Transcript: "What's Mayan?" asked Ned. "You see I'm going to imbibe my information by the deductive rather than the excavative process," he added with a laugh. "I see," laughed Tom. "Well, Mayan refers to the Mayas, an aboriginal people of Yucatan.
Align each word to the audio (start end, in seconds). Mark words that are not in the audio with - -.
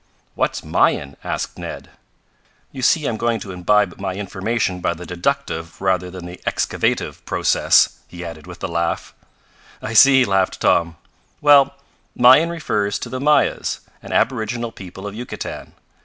"What's 0.33 0.63
Mayan?" 0.63 1.15
asked 1.23 1.59
Ned. 1.59 1.91
"You 2.71 2.81
see 2.81 3.05
I'm 3.05 3.17
going 3.17 3.39
to 3.41 3.51
imbibe 3.51 3.99
my 3.99 4.15
information 4.15 4.79
by 4.81 4.95
the 4.95 5.05
deductive 5.05 5.79
rather 5.79 6.09
than 6.09 6.25
the 6.25 6.41
excavative 6.43 7.23
process," 7.23 7.99
he 8.07 8.25
added 8.25 8.47
with 8.47 8.63
a 8.63 8.67
laugh. 8.67 9.13
"I 9.79 9.93
see," 9.93 10.25
laughed 10.25 10.59
Tom. 10.59 10.97
"Well, 11.39 11.75
Mayan 12.15 12.49
refers 12.49 12.97
to 12.97 13.09
the 13.09 13.19
Mayas, 13.19 13.81
an 14.01 14.11
aboriginal 14.11 14.71
people 14.71 15.05
of 15.05 15.13
Yucatan. 15.13 15.73